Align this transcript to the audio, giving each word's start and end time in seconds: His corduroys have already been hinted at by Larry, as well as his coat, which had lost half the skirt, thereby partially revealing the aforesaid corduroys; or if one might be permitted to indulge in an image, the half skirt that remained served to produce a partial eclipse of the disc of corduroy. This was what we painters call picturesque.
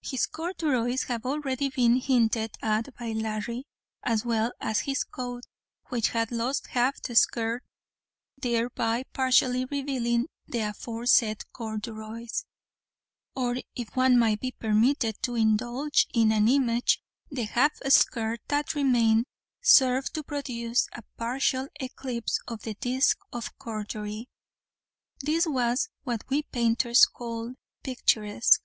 His 0.00 0.24
corduroys 0.24 1.02
have 1.02 1.26
already 1.26 1.68
been 1.68 1.96
hinted 1.96 2.56
at 2.62 2.96
by 2.98 3.12
Larry, 3.12 3.66
as 4.02 4.24
well 4.24 4.52
as 4.58 4.80
his 4.80 5.04
coat, 5.04 5.42
which 5.88 6.08
had 6.08 6.32
lost 6.32 6.68
half 6.68 7.02
the 7.02 7.14
skirt, 7.14 7.62
thereby 8.38 9.02
partially 9.12 9.66
revealing 9.66 10.28
the 10.46 10.60
aforesaid 10.60 11.42
corduroys; 11.52 12.46
or 13.34 13.56
if 13.74 13.94
one 13.94 14.18
might 14.18 14.40
be 14.40 14.50
permitted 14.50 15.22
to 15.24 15.34
indulge 15.34 16.06
in 16.14 16.32
an 16.32 16.48
image, 16.48 17.02
the 17.30 17.44
half 17.44 17.72
skirt 17.90 18.40
that 18.48 18.74
remained 18.74 19.26
served 19.60 20.14
to 20.14 20.22
produce 20.22 20.88
a 20.94 21.02
partial 21.18 21.68
eclipse 21.80 22.40
of 22.48 22.62
the 22.62 22.72
disc 22.76 23.18
of 23.30 23.54
corduroy. 23.58 24.22
This 25.20 25.46
was 25.46 25.90
what 26.02 26.24
we 26.30 26.44
painters 26.44 27.04
call 27.04 27.52
picturesque. 27.82 28.62